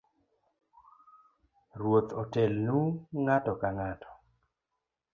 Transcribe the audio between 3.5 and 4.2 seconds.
kang’ato